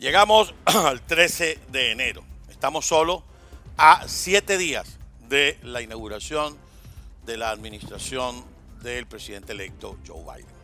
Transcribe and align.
Llegamos 0.00 0.54
al 0.64 1.02
13 1.02 1.58
de 1.72 1.90
enero. 1.90 2.22
Estamos 2.48 2.86
solo 2.86 3.24
a 3.76 4.06
siete 4.06 4.56
días 4.56 4.96
de 5.28 5.58
la 5.64 5.82
inauguración 5.82 6.56
de 7.26 7.36
la 7.36 7.50
administración 7.50 8.44
del 8.80 9.08
presidente 9.08 9.54
electo 9.54 9.96
Joe 10.06 10.22
Biden. 10.22 10.54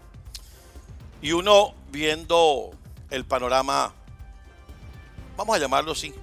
Y 1.20 1.32
uno 1.32 1.74
viendo 1.90 2.70
el 3.10 3.24
panorama, 3.24 3.92
vamos 5.36 5.56
a 5.56 5.58
llamarlo 5.58 5.90
así, 5.90 6.14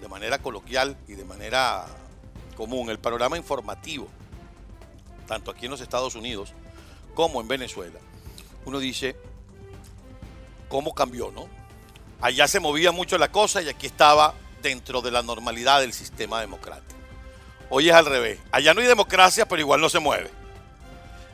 de 0.00 0.08
manera 0.08 0.42
coloquial 0.42 0.96
y 1.06 1.12
de 1.12 1.24
manera 1.24 1.86
común, 2.56 2.90
el 2.90 2.98
panorama 2.98 3.36
informativo, 3.36 4.08
tanto 5.28 5.52
aquí 5.52 5.66
en 5.66 5.70
los 5.70 5.80
Estados 5.80 6.16
Unidos 6.16 6.54
como 7.14 7.40
en 7.40 7.46
Venezuela, 7.46 8.00
uno 8.64 8.80
dice, 8.80 9.14
¿cómo 10.68 10.92
cambió, 10.92 11.30
no? 11.30 11.57
Allá 12.20 12.48
se 12.48 12.60
movía 12.60 12.90
mucho 12.92 13.16
la 13.16 13.30
cosa 13.30 13.62
y 13.62 13.68
aquí 13.68 13.86
estaba 13.86 14.34
dentro 14.62 15.02
de 15.02 15.10
la 15.10 15.22
normalidad 15.22 15.80
del 15.80 15.92
sistema 15.92 16.40
democrático. 16.40 16.98
Hoy 17.70 17.88
es 17.88 17.94
al 17.94 18.06
revés. 18.06 18.38
Allá 18.50 18.74
no 18.74 18.80
hay 18.80 18.86
democracia, 18.86 19.46
pero 19.46 19.60
igual 19.60 19.80
no 19.80 19.88
se 19.88 20.00
mueve. 20.00 20.30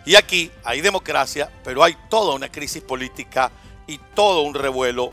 Y 0.05 0.17
aquí 0.17 0.51
hay 0.65 0.83
democracia, 0.83 1.51
pero 1.63 1.83
hay 1.83 1.97
toda 2.11 2.35
una 2.35 2.51
crisis 2.51 2.83
política 2.83 3.51
y 3.87 3.99
todo 4.15 4.43
un 4.43 4.55
revuelo 4.55 5.13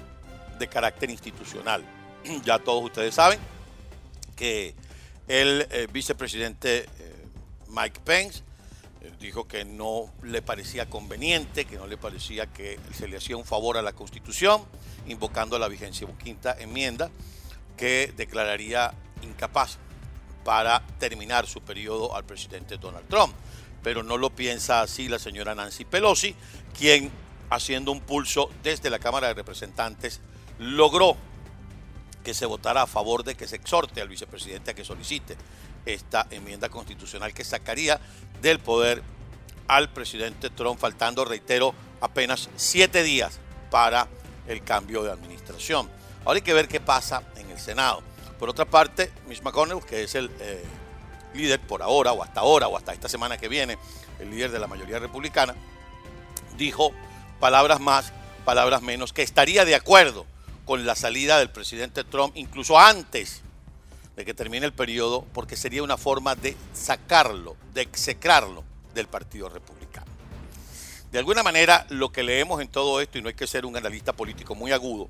de 0.59 0.68
carácter 0.68 1.09
institucional. 1.09 1.84
Ya 2.44 2.59
todos 2.59 2.84
ustedes 2.84 3.16
saben 3.16 3.40
que 4.36 4.76
el 5.28 5.67
eh, 5.72 5.88
vicepresidente 5.92 6.80
eh, 6.80 7.26
Mike 7.67 8.00
Pence 8.03 8.44
dijo 9.20 9.48
que 9.48 9.66
no 9.66 10.12
le 10.23 10.41
parecía 10.41 10.90
conveniente, 10.90 11.66
que 11.66 11.78
no 11.78 11.88
le 11.88 11.98
parecía 11.98 12.48
que 12.48 12.80
se 12.94 13.08
le 13.08 13.18
hacía 13.18 13.38
un 13.38 13.46
favor 13.46 13.78
a 13.78 13.82
la 13.82 13.94
Constitución, 13.94 14.64
invocando 15.08 15.58
la 15.58 15.68
vigencia 15.68 16.08
quinta 16.23 16.55
enmienda 16.59 17.09
que 17.78 18.14
declararía 18.16 18.94
incapaz 19.23 19.78
para 20.44 20.86
terminar 21.00 21.48
su 21.48 21.62
periodo 21.62 22.16
al 22.16 22.25
presidente 22.25 22.78
Donald 22.78 23.08
Trump. 23.08 23.34
Pero 23.84 24.03
no 24.03 24.17
lo 24.17 24.30
piensa 24.30 24.81
así 24.81 25.08
la 25.08 25.18
señora 25.18 25.56
Nancy 25.56 25.86
Pelosi, 25.86 26.36
quien 26.78 27.12
haciendo 27.50 27.92
un 27.92 28.02
pulso 28.02 28.50
desde 28.64 28.90
la 28.90 29.00
Cámara 29.00 29.28
de 29.28 29.34
Representantes 29.34 30.22
logró 30.59 31.18
que 32.23 32.33
se 32.33 32.45
votara 32.45 32.83
a 32.83 32.88
favor 32.88 33.23
de 33.23 33.36
que 33.36 33.47
se 33.47 33.55
exhorte 33.55 34.02
al 34.02 34.08
vicepresidente 34.08 34.72
a 34.72 34.73
que 34.73 34.86
solicite 34.86 35.38
esta 35.86 36.28
enmienda 36.30 36.69
constitucional 36.69 37.33
que 37.33 37.44
sacaría 37.44 38.00
del 38.41 38.59
poder 38.59 39.02
al 39.67 39.89
presidente 39.89 40.50
Trump, 40.50 40.80
faltando, 40.80 41.25
reitero, 41.25 41.73
apenas 42.02 42.50
siete 42.55 43.03
días 43.03 43.39
para 43.69 44.08
el 44.47 44.63
cambio 44.63 45.03
de 45.03 45.11
administración. 45.11 45.89
Ahora 46.25 46.38
hay 46.38 46.41
que 46.41 46.53
ver 46.53 46.67
qué 46.67 46.80
pasa 46.80 47.23
en 47.38 47.50
el 47.50 47.59
Senado. 47.59 48.02
Por 48.38 48.50
otra 48.50 48.66
parte, 48.66 49.11
Mitch 49.28 49.41
McConnell, 49.41 49.83
que 49.85 50.03
es 50.03 50.16
el 50.16 50.30
eh, 50.39 50.63
líder 51.33 51.59
por 51.61 51.81
ahora, 51.81 52.11
o 52.11 52.23
hasta 52.23 52.41
ahora, 52.41 52.67
o 52.67 52.78
hasta 52.78 52.94
esta 52.94 53.08
semana 53.08 53.38
que 53.38 53.47
viene, 53.47 53.78
el 54.19 54.30
líder 54.30 54.52
de 54.52 54.59
la 54.59 54.67
mayoría 54.67 55.00
republicana, 55.00 55.56
dijo 56.58 56.91
palabras 57.39 57.80
más, 57.80 58.11
palabras 58.45 58.81
menos, 58.81 59.13
que 59.13 59.22
estaría 59.22 59.63
de 59.66 59.75
acuerdo 59.75 60.25
con 60.66 60.86
la 60.86 60.95
salida 60.95 61.40
del 61.40 61.50
presidente 61.50 62.04
Trump, 62.04 62.36
incluso 62.36 62.80
antes 62.80 63.42
de 64.16 64.26
que 64.26 64.34
termine 64.34 64.66
el 64.66 64.73
periodo, 64.73 65.26
porque 65.34 65.56
sería 65.56 65.84
una 65.84 65.98
forma 65.98 66.36
de 66.36 66.56
sacarlo, 66.73 67.56
de 67.73 67.81
execrarlo 67.81 68.64
del 68.94 69.08
Partido 69.08 69.50
Republicano. 69.50 70.08
De 71.12 71.20
alguna 71.20 71.44
manera, 71.44 71.86
lo 71.90 72.12
que 72.12 72.23
leemos 72.23 72.62
en 72.62 72.68
todo 72.68 73.02
esto, 73.02 73.18
y 73.18 73.22
no 73.22 73.28
hay 73.28 73.34
que 73.34 73.48
ser 73.48 73.66
un 73.66 73.76
analista 73.76 74.14
político 74.14 74.56
muy 74.56 74.72
agudo, 74.72 75.09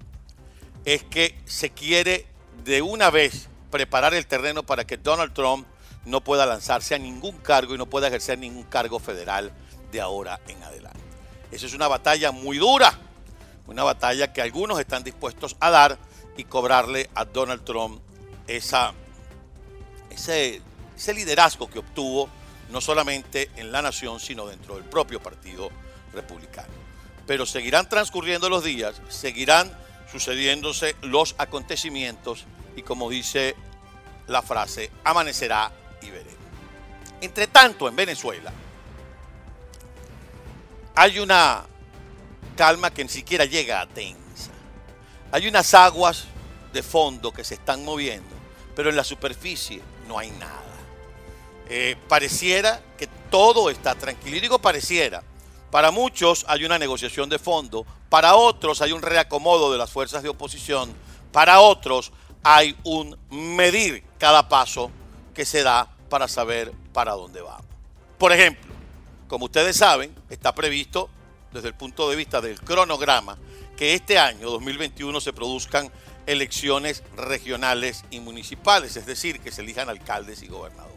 es 0.85 1.03
que 1.03 1.37
se 1.45 1.69
quiere 1.69 2.25
de 2.63 2.81
una 2.81 3.09
vez 3.09 3.49
preparar 3.69 4.13
el 4.13 4.25
terreno 4.25 4.63
para 4.63 4.85
que 4.85 4.97
Donald 4.97 5.33
Trump 5.33 5.67
no 6.05 6.21
pueda 6.23 6.45
lanzarse 6.45 6.95
a 6.95 6.99
ningún 6.99 7.37
cargo 7.37 7.75
y 7.75 7.77
no 7.77 7.85
pueda 7.85 8.07
ejercer 8.07 8.39
ningún 8.39 8.63
cargo 8.63 8.99
federal 8.99 9.51
de 9.91 10.01
ahora 10.01 10.39
en 10.47 10.61
adelante. 10.63 10.99
Esa 11.51 11.65
es 11.65 11.73
una 11.73 11.87
batalla 11.87 12.31
muy 12.31 12.57
dura, 12.57 12.97
una 13.67 13.83
batalla 13.83 14.33
que 14.33 14.41
algunos 14.41 14.79
están 14.79 15.03
dispuestos 15.03 15.55
a 15.59 15.69
dar 15.69 15.97
y 16.37 16.43
cobrarle 16.45 17.09
a 17.15 17.25
Donald 17.25 17.63
Trump 17.63 18.01
ese, 18.47 18.91
ese 20.09 21.13
liderazgo 21.13 21.69
que 21.69 21.79
obtuvo 21.79 22.29
no 22.69 22.81
solamente 22.81 23.51
en 23.57 23.71
la 23.71 23.81
nación, 23.81 24.19
sino 24.19 24.47
dentro 24.47 24.75
del 24.75 24.85
propio 24.85 25.21
Partido 25.21 25.69
Republicano. 26.13 26.73
Pero 27.27 27.45
seguirán 27.45 27.87
transcurriendo 27.87 28.49
los 28.49 28.63
días, 28.63 29.01
seguirán 29.09 29.71
sucediéndose 30.11 30.95
los 31.01 31.35
acontecimientos 31.37 32.45
y 32.75 32.81
como 32.81 33.09
dice 33.09 33.55
la 34.27 34.41
frase, 34.41 34.91
amanecerá 35.03 35.71
y 36.01 36.09
veremos. 36.09 36.35
Entre 37.21 37.47
tanto, 37.47 37.87
en 37.87 37.95
Venezuela 37.95 38.51
hay 40.95 41.19
una 41.19 41.65
calma 42.61 42.93
que 42.93 43.03
ni 43.03 43.09
siquiera 43.09 43.45
llega 43.45 43.81
a 43.81 43.87
tensa. 43.87 44.51
Hay 45.31 45.47
unas 45.47 45.73
aguas 45.73 46.25
de 46.71 46.83
fondo 46.83 47.31
que 47.31 47.43
se 47.43 47.55
están 47.55 47.83
moviendo, 47.83 48.35
pero 48.75 48.91
en 48.91 48.95
la 48.95 49.03
superficie 49.03 49.81
no 50.07 50.19
hay 50.19 50.29
nada. 50.29 50.61
Eh, 51.67 51.95
pareciera 52.07 52.79
que 52.99 53.07
todo 53.31 53.71
está 53.71 53.95
tranquilo. 53.95 54.37
Y 54.37 54.41
digo 54.41 54.59
pareciera. 54.59 55.23
Para 55.71 55.89
muchos 55.89 56.45
hay 56.47 56.63
una 56.63 56.77
negociación 56.77 57.29
de 57.29 57.39
fondo, 57.39 57.83
para 58.09 58.35
otros 58.35 58.83
hay 58.83 58.91
un 58.91 59.01
reacomodo 59.01 59.71
de 59.71 59.79
las 59.79 59.89
fuerzas 59.89 60.21
de 60.21 60.29
oposición, 60.29 60.93
para 61.31 61.61
otros 61.61 62.11
hay 62.43 62.77
un 62.83 63.17
medir 63.31 64.03
cada 64.19 64.47
paso 64.47 64.91
que 65.33 65.45
se 65.45 65.63
da 65.63 65.87
para 66.11 66.27
saber 66.27 66.71
para 66.93 67.13
dónde 67.13 67.41
vamos. 67.41 67.65
Por 68.19 68.31
ejemplo, 68.31 68.71
como 69.27 69.45
ustedes 69.45 69.77
saben, 69.77 70.15
está 70.29 70.53
previsto 70.53 71.09
desde 71.53 71.69
el 71.69 71.73
punto 71.73 72.09
de 72.09 72.15
vista 72.15 72.41
del 72.41 72.59
cronograma 72.59 73.37
que 73.77 73.93
este 73.93 74.19
año 74.19 74.49
2021 74.49 75.19
se 75.21 75.33
produzcan 75.33 75.91
elecciones 76.25 77.03
regionales 77.15 78.03
y 78.11 78.19
municipales, 78.19 78.95
es 78.95 79.05
decir, 79.05 79.39
que 79.39 79.51
se 79.51 79.61
elijan 79.61 79.89
alcaldes 79.89 80.43
y 80.43 80.47
gobernadores. 80.47 80.91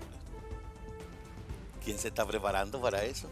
¿Quién 1.84 1.98
se 1.98 2.09
está 2.09 2.26
preparando 2.26 2.81
para 2.81 3.04
eso? 3.04 3.28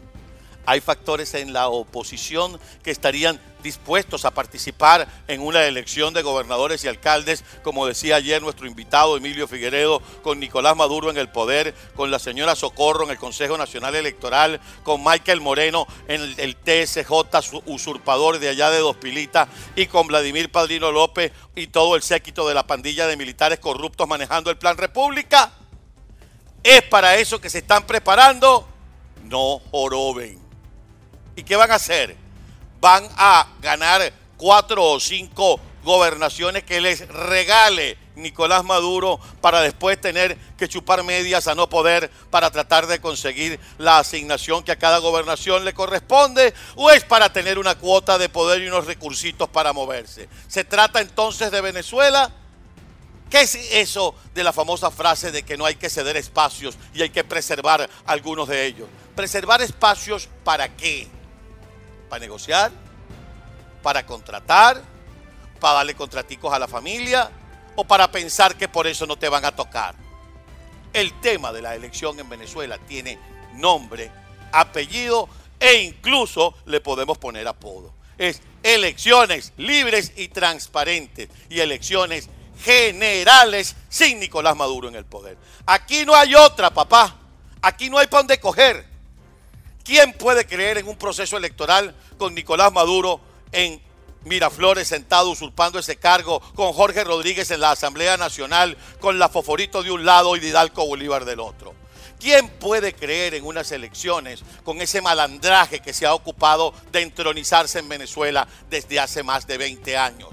Hay 0.65 0.81
factores 0.81 1.33
en 1.33 1.53
la 1.53 1.67
oposición 1.67 2.59
que 2.83 2.91
estarían 2.91 3.39
dispuestos 3.63 4.25
a 4.25 4.31
participar 4.31 5.07
en 5.27 5.41
una 5.41 5.65
elección 5.65 6.13
de 6.13 6.21
gobernadores 6.21 6.83
y 6.83 6.87
alcaldes, 6.87 7.43
como 7.63 7.87
decía 7.87 8.17
ayer 8.17 8.41
nuestro 8.41 8.67
invitado 8.67 9.17
Emilio 9.17 9.47
Figueredo, 9.47 10.01
con 10.21 10.39
Nicolás 10.39 10.75
Maduro 10.75 11.09
en 11.09 11.17
el 11.17 11.29
poder, 11.29 11.73
con 11.95 12.11
la 12.11 12.19
señora 12.19 12.55
Socorro 12.55 13.05
en 13.05 13.11
el 13.11 13.17
Consejo 13.17 13.57
Nacional 13.57 13.95
Electoral, 13.95 14.59
con 14.83 15.03
Michael 15.03 15.41
Moreno 15.41 15.87
en 16.07 16.21
el, 16.37 16.55
TSJ 16.55 17.11
usurpador 17.65 18.39
de 18.39 18.49
allá 18.49 18.69
de 18.69 18.79
Dos 18.79 18.97
Pilitas 18.97 19.47
y 19.75 19.87
con 19.87 20.07
Vladimir 20.07 20.51
Padrino 20.51 20.91
López 20.91 21.31
y 21.55 21.67
todo 21.67 21.95
el 21.95 22.03
séquito 22.03 22.47
de 22.47 22.53
la 22.53 22.67
pandilla 22.67 23.07
de 23.07 23.17
militares 23.17 23.59
corruptos 23.59 24.07
manejando 24.07 24.51
el 24.51 24.57
Plan 24.57 24.77
República. 24.77 25.51
¿Es 26.61 26.83
para 26.83 27.15
eso 27.17 27.41
que 27.41 27.49
se 27.49 27.59
están 27.59 27.85
preparando? 27.85 28.67
No 29.23 29.59
joroben. 29.71 30.42
¿Y 31.35 31.43
qué 31.43 31.55
van 31.55 31.71
a 31.71 31.75
hacer? 31.75 32.15
Van 32.79 33.07
a 33.17 33.47
ganar 33.61 34.13
cuatro 34.37 34.83
o 34.83 34.99
cinco 34.99 35.59
gobernaciones 35.83 36.63
que 36.63 36.81
les 36.81 37.07
regale 37.07 37.97
Nicolás 38.15 38.63
Maduro 38.63 39.19
para 39.41 39.61
después 39.61 39.99
tener 39.99 40.37
que 40.57 40.67
chupar 40.67 41.03
medias 41.03 41.47
a 41.47 41.55
no 41.55 41.69
poder 41.69 42.09
para 42.29 42.51
tratar 42.51 42.87
de 42.87 43.01
conseguir 43.01 43.59
la 43.77 43.99
asignación 43.99 44.63
que 44.63 44.71
a 44.71 44.77
cada 44.77 44.99
gobernación 44.99 45.65
le 45.65 45.73
corresponde 45.73 46.53
o 46.75 46.91
es 46.91 47.03
para 47.03 47.31
tener 47.33 47.57
una 47.57 47.75
cuota 47.75 48.17
de 48.17 48.29
poder 48.29 48.61
y 48.61 48.67
unos 48.67 48.85
recursitos 48.85 49.49
para 49.49 49.73
moverse. 49.73 50.29
¿Se 50.47 50.63
trata 50.63 51.01
entonces 51.01 51.51
de 51.51 51.61
Venezuela? 51.61 52.31
¿Qué 53.29 53.41
es 53.41 53.55
eso 53.55 54.13
de 54.35 54.43
la 54.43 54.53
famosa 54.53 54.91
frase 54.91 55.31
de 55.31 55.43
que 55.43 55.57
no 55.57 55.65
hay 55.65 55.75
que 55.75 55.89
ceder 55.89 56.17
espacios 56.17 56.77
y 56.93 57.01
hay 57.01 57.09
que 57.09 57.23
preservar 57.23 57.89
algunos 58.05 58.47
de 58.47 58.65
ellos? 58.65 58.87
¿Preservar 59.15 59.61
espacios 59.63 60.29
para 60.43 60.69
qué? 60.69 61.07
Para 62.13 62.19
negociar, 62.19 62.71
para 63.81 64.05
contratar, 64.05 64.79
para 65.59 65.77
darle 65.77 65.95
contraticos 65.95 66.53
a 66.53 66.59
la 66.59 66.67
familia 66.67 67.31
o 67.75 67.85
para 67.85 68.11
pensar 68.11 68.55
que 68.55 68.67
por 68.67 68.85
eso 68.85 69.07
no 69.07 69.15
te 69.15 69.27
van 69.27 69.43
a 69.45 69.55
tocar. 69.55 69.95
El 70.93 71.19
tema 71.21 71.51
de 71.51 71.63
la 71.63 71.73
elección 71.73 72.19
en 72.19 72.29
Venezuela 72.29 72.77
tiene 72.77 73.17
nombre, 73.55 74.11
apellido 74.51 75.27
e 75.59 75.81
incluso 75.81 76.53
le 76.67 76.81
podemos 76.81 77.17
poner 77.17 77.47
apodo. 77.47 77.95
Es 78.19 78.43
elecciones 78.61 79.51
libres 79.57 80.13
y 80.15 80.27
transparentes 80.27 81.29
y 81.49 81.61
elecciones 81.61 82.29
generales 82.63 83.75
sin 83.89 84.19
Nicolás 84.19 84.55
Maduro 84.55 84.87
en 84.87 84.93
el 84.93 85.05
poder. 85.05 85.35
Aquí 85.65 86.05
no 86.05 86.13
hay 86.13 86.35
otra, 86.35 86.69
papá. 86.69 87.15
Aquí 87.59 87.89
no 87.89 87.97
hay 87.97 88.05
para 88.05 88.19
dónde 88.19 88.39
coger. 88.39 88.92
¿Quién 89.83 90.13
puede 90.13 90.45
creer 90.45 90.77
en 90.77 90.87
un 90.87 90.97
proceso 90.97 91.37
electoral 91.37 91.95
con 92.17 92.33
Nicolás 92.33 92.71
Maduro 92.71 93.19
en 93.51 93.81
Miraflores 94.25 94.87
sentado 94.87 95.29
usurpando 95.29 95.79
ese 95.79 95.97
cargo, 95.97 96.39
con 96.55 96.71
Jorge 96.71 97.03
Rodríguez 97.03 97.51
en 97.51 97.59
la 97.59 97.71
Asamblea 97.71 98.15
Nacional, 98.15 98.77
con 99.01 99.19
la 99.19 99.27
Foforito 99.27 99.83
de 99.83 99.91
un 99.91 100.05
lado 100.05 100.35
y 100.35 100.39
Didalco 100.39 100.85
Bolívar 100.85 101.25
del 101.25 101.41
otro. 101.41 101.73
¿Quién 102.19 102.47
puede 102.47 102.93
creer 102.93 103.33
en 103.33 103.45
unas 103.45 103.73
elecciones 103.73 104.43
con 104.63 104.79
ese 104.79 105.01
malandraje 105.01 105.81
que 105.81 105.91
se 105.91 106.05
ha 106.05 106.13
ocupado 106.13 106.73
de 106.93 107.01
entronizarse 107.01 107.79
en 107.79 107.89
Venezuela 107.89 108.47
desde 108.69 109.01
hace 109.01 109.23
más 109.23 109.45
de 109.45 109.57
20 109.57 109.97
años? 109.97 110.29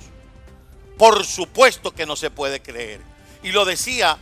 Por 0.96 1.24
supuesto 1.24 1.92
que 1.92 2.06
no 2.06 2.14
se 2.14 2.30
puede 2.30 2.62
creer. 2.62 3.00
Y 3.42 3.50
lo 3.50 3.64
decía 3.64 4.18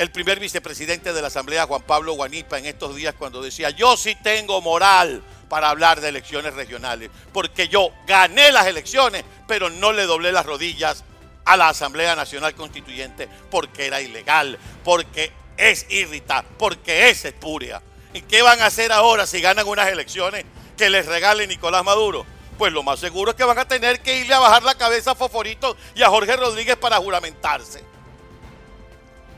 el 0.00 0.10
primer 0.10 0.40
vicepresidente 0.40 1.12
de 1.12 1.20
la 1.20 1.28
Asamblea, 1.28 1.66
Juan 1.66 1.82
Pablo 1.82 2.14
Guanipa, 2.14 2.58
en 2.58 2.64
estos 2.64 2.96
días 2.96 3.14
cuando 3.18 3.42
decía, 3.42 3.68
yo 3.68 3.98
sí 3.98 4.16
tengo 4.22 4.62
moral 4.62 5.22
para 5.50 5.68
hablar 5.68 6.00
de 6.00 6.08
elecciones 6.08 6.54
regionales, 6.54 7.10
porque 7.34 7.68
yo 7.68 7.90
gané 8.06 8.50
las 8.50 8.66
elecciones, 8.66 9.24
pero 9.46 9.68
no 9.68 9.92
le 9.92 10.06
doblé 10.06 10.32
las 10.32 10.46
rodillas 10.46 11.04
a 11.44 11.54
la 11.58 11.68
Asamblea 11.68 12.16
Nacional 12.16 12.54
Constituyente 12.54 13.28
porque 13.50 13.88
era 13.88 14.00
ilegal, 14.00 14.58
porque 14.84 15.32
es 15.58 15.84
irrita, 15.90 16.46
porque 16.56 17.10
es 17.10 17.26
espuria. 17.26 17.82
¿Y 18.14 18.22
qué 18.22 18.40
van 18.40 18.62
a 18.62 18.66
hacer 18.66 18.92
ahora 18.92 19.26
si 19.26 19.42
ganan 19.42 19.68
unas 19.68 19.88
elecciones 19.88 20.46
que 20.78 20.88
les 20.88 21.04
regale 21.04 21.46
Nicolás 21.46 21.84
Maduro? 21.84 22.24
Pues 22.56 22.72
lo 22.72 22.82
más 22.82 23.00
seguro 23.00 23.32
es 23.32 23.36
que 23.36 23.44
van 23.44 23.58
a 23.58 23.68
tener 23.68 24.00
que 24.00 24.16
irle 24.16 24.32
a 24.32 24.38
bajar 24.38 24.62
la 24.62 24.76
cabeza 24.76 25.10
a 25.10 25.14
Foforito 25.14 25.76
y 25.94 26.02
a 26.02 26.08
Jorge 26.08 26.36
Rodríguez 26.36 26.76
para 26.76 26.96
juramentarse. 26.96 27.99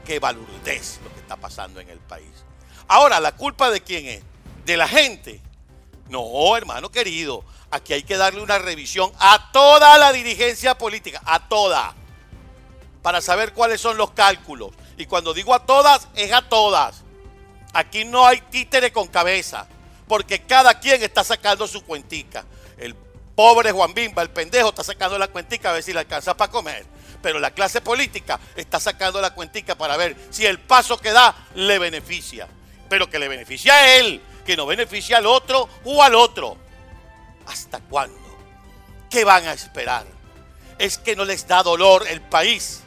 Qué 0.04 0.19
balurdez 0.19 1.00
lo 1.04 1.12
que 1.12 1.20
está 1.20 1.37
pasando 1.37 1.81
en 1.81 1.88
el 1.88 1.99
país. 1.99 2.44
Ahora, 2.88 3.20
¿la 3.20 3.32
culpa 3.32 3.70
de 3.70 3.81
quién 3.81 4.06
es? 4.06 4.22
¿De 4.64 4.76
la 4.76 4.88
gente? 4.88 5.40
No, 6.08 6.56
hermano 6.56 6.90
querido, 6.90 7.44
aquí 7.70 7.94
hay 7.94 8.02
que 8.02 8.16
darle 8.16 8.43
una 8.43 8.58
revisión 8.58 9.12
a 9.19 9.50
toda 9.52 9.96
la 9.99 10.12
dirigencia 10.12 10.76
política, 10.76 11.22
a 11.25 11.49
toda, 11.49 11.94
para 13.00 13.20
saber 13.20 13.52
cuáles 13.54 13.81
son 13.81 13.96
los 13.96 14.10
cálculos. 14.10 14.72
Y 14.99 15.06
cuando 15.06 15.32
digo 15.32 15.54
a 15.54 15.64
todas, 15.64 16.08
es 16.14 16.32
a 16.32 16.43
todas. 16.43 17.02
Aquí 17.72 18.05
no 18.05 18.26
hay 18.26 18.40
títere 18.43 18.93
con 18.93 19.08
cabeza, 19.08 19.66
porque 20.06 20.43
cada 20.43 20.78
quien 20.78 21.02
está 21.02 21.25
sacando 21.25 21.66
su 21.66 21.82
cuentica. 21.82 22.44
El 22.76 22.94
pobre 23.34 23.72
Juan 23.72 23.94
Bimba, 23.94 24.22
el 24.22 24.31
pendejo, 24.31 24.69
está 24.69 24.84
sacando 24.84 25.19
la 25.19 25.28
cuentica 25.28 25.70
a 25.70 25.72
ver 25.72 25.82
si 25.82 25.93
le 25.93 26.00
alcanza 26.00 26.37
para 26.37 26.52
comer. 26.52 26.84
Pero 27.22 27.38
la 27.38 27.52
clase 27.52 27.80
política 27.80 28.38
está 28.56 28.80
sacando 28.80 29.20
la 29.20 29.32
cuentica 29.32 29.76
para 29.76 29.96
ver 29.96 30.16
si 30.30 30.44
el 30.44 30.58
paso 30.58 30.98
que 30.98 31.12
da 31.12 31.34
le 31.54 31.78
beneficia. 31.78 32.48
Pero 32.88 33.08
que 33.08 33.19
le 33.19 33.28
beneficia 33.28 33.74
a 33.74 33.96
él, 33.96 34.20
que 34.44 34.56
no 34.56 34.66
beneficia 34.66 35.19
al 35.19 35.26
otro 35.26 35.69
o 35.84 36.02
al 36.02 36.14
otro. 36.14 36.58
¿Hasta 37.46 37.80
cuándo? 37.80 38.20
¿Qué 39.08 39.24
van 39.24 39.46
a 39.46 39.52
esperar? 39.52 40.04
Es 40.78 40.98
que 40.98 41.14
no 41.14 41.24
les 41.24 41.46
da 41.46 41.62
dolor 41.62 42.04
el 42.08 42.20
país. 42.20 42.80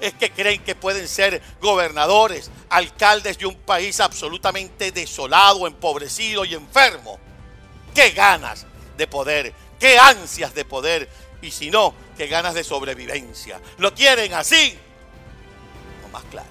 Es 0.00 0.14
que 0.14 0.32
creen 0.32 0.64
que 0.64 0.74
pueden 0.74 1.06
ser 1.06 1.40
gobernadores, 1.60 2.50
alcaldes 2.70 3.38
de 3.38 3.46
un 3.46 3.54
país 3.54 4.00
absolutamente 4.00 4.90
desolado, 4.90 5.66
empobrecido 5.66 6.44
y 6.44 6.54
enfermo. 6.54 7.20
¿Qué 7.94 8.10
ganas 8.10 8.66
de 8.96 9.06
poder? 9.06 9.52
¿Qué 9.78 9.98
ansias 9.98 10.54
de 10.54 10.64
poder? 10.64 11.08
Y 11.42 11.50
si 11.50 11.70
no, 11.70 11.92
qué 12.16 12.28
ganas 12.28 12.54
de 12.54 12.64
sobrevivencia. 12.64 13.60
¿Lo 13.78 13.92
quieren 13.92 14.32
así? 14.32 14.78
O 16.06 16.08
más 16.08 16.22
claro. 16.30 16.48